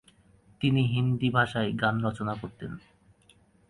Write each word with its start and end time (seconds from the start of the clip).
তিনি 0.61 0.81
হিন্দি 0.87 1.29
ভাষায় 1.29 1.69
গান 1.73 1.95
রচনা 2.05 2.33
করতেন। 2.35 2.71